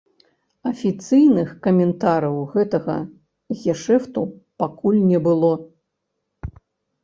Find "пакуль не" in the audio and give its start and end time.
4.65-5.19